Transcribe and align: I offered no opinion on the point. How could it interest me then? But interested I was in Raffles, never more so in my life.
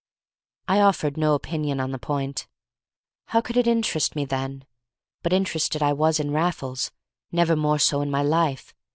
I 0.67 0.79
offered 0.79 1.15
no 1.15 1.35
opinion 1.35 1.79
on 1.79 1.91
the 1.91 1.99
point. 1.99 2.47
How 3.27 3.39
could 3.39 3.55
it 3.55 3.67
interest 3.67 4.15
me 4.15 4.25
then? 4.25 4.65
But 5.21 5.31
interested 5.31 5.83
I 5.83 5.93
was 5.93 6.19
in 6.19 6.31
Raffles, 6.31 6.91
never 7.31 7.55
more 7.55 7.77
so 7.77 8.01
in 8.01 8.09
my 8.09 8.23
life. 8.23 8.73